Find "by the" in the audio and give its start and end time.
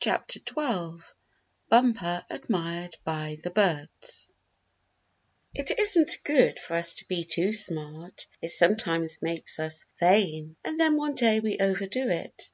3.02-3.50